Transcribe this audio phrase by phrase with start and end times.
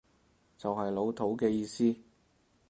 [0.57, 1.95] 就係老土嘅意思